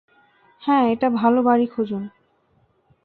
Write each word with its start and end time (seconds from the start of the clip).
হ্যাঁ, 0.61 0.85
একটা 0.91 1.07
ভালো 1.09 1.39
বাড়ি 1.43 1.65
খুঁজুন। 1.67 2.03